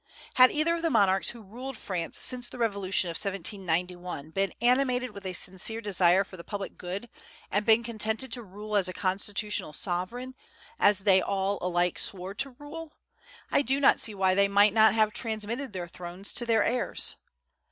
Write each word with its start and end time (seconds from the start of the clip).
Had 0.33 0.51
either 0.51 0.73
of 0.77 0.81
the 0.81 0.89
monarchs 0.89 1.29
who 1.29 1.43
ruled 1.43 1.77
France 1.77 2.17
since 2.17 2.49
the 2.49 2.57
Revolution 2.57 3.09
of 3.09 3.13
1791 3.17 4.31
been 4.31 4.51
animated 4.59 5.11
with 5.11 5.27
a 5.27 5.33
sincere 5.33 5.79
desire 5.79 6.23
for 6.23 6.37
the 6.37 6.43
public 6.43 6.75
good, 6.75 7.07
and 7.51 7.67
been 7.67 7.83
contented 7.83 8.33
to 8.33 8.41
rule 8.41 8.75
as 8.75 8.87
a 8.89 8.93
constitutional 8.93 9.73
sovereign, 9.73 10.33
as 10.79 11.01
they 11.01 11.21
all 11.21 11.59
alike 11.61 11.99
swore 11.99 12.33
to 12.33 12.49
rule, 12.57 12.93
I 13.51 13.61
do 13.61 13.79
not 13.79 13.99
see 13.99 14.15
why 14.15 14.33
they 14.33 14.47
might 14.47 14.73
not 14.73 14.95
have 14.95 15.13
transmitted 15.13 15.71
their 15.71 15.87
thrones 15.87 16.33
to 16.33 16.47
their 16.47 16.63
heirs. 16.63 17.17